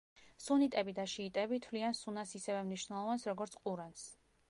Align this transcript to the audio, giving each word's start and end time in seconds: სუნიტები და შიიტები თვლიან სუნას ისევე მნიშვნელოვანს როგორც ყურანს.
სუნიტები 0.45 0.95
და 0.99 1.05
შიიტები 1.11 1.61
თვლიან 1.67 1.95
სუნას 2.01 2.35
ისევე 2.43 2.67
მნიშვნელოვანს 2.73 3.31
როგორც 3.33 3.63
ყურანს. 3.65 4.09